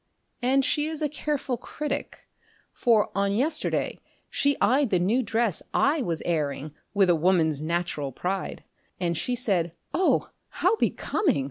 [0.41, 2.21] And she is a careful critic;
[2.73, 3.99] for on yesterday
[4.31, 8.63] she eyed The new dress I was airing with a woman's natural pride,
[8.99, 11.39] And she said: "Oh, how becoming!"